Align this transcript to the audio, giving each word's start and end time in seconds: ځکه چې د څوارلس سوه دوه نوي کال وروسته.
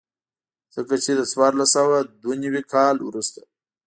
ځکه 0.75 0.95
چې 1.03 1.11
د 1.15 1.21
څوارلس 1.31 1.69
سوه 1.77 1.97
دوه 2.21 2.35
نوي 2.43 2.63
کال 2.73 2.95
وروسته. 3.01 3.41